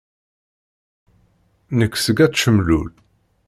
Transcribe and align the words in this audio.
Nek 1.77 1.93
seg 1.97 2.17
At 2.25 2.37
Cemlul. 2.41 2.91